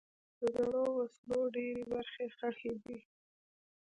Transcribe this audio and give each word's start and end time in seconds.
د 0.39 0.41
زړو 0.55 0.85
وسلو 0.99 1.39
ډېری 1.55 1.83
برخې 1.91 2.25
ښخي 2.37 2.73
دي. 2.83 2.97